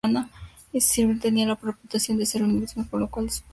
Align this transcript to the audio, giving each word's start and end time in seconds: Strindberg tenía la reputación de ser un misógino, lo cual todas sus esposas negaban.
Strindberg 0.73 1.21
tenía 1.21 1.45
la 1.45 1.59
reputación 1.61 2.17
de 2.17 2.25
ser 2.25 2.41
un 2.41 2.59
misógino, 2.59 2.85
lo 2.85 2.89
cual 2.89 2.89
todas 2.89 2.89
sus 2.89 3.05
esposas 3.05 3.43
negaban. 3.43 3.49